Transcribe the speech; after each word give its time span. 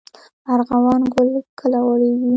ارغوان 0.53 1.01
ګل 1.13 1.29
کله 1.59 1.77
غوړیږي؟ 1.85 2.29